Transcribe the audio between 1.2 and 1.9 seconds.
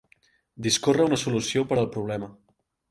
solució per